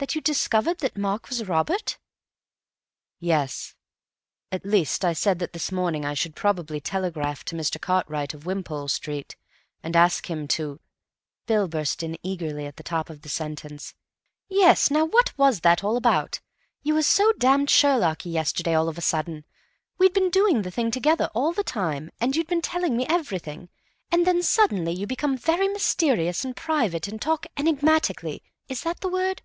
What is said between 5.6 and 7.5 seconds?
morning I should probably telegraph